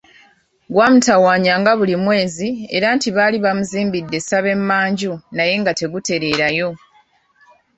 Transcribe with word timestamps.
Gwamutawaanyanga 0.73 1.71
buli 1.79 1.95
mwezi 2.05 2.47
era 2.75 2.87
nti 2.95 3.07
baali 3.15 3.37
baguzimbidde 3.45 4.15
essabo 4.21 4.47
e 4.55 4.57
manju 4.67 5.11
naye 5.35 5.53
nga 5.61 5.71
tegutereerayo. 5.79 6.69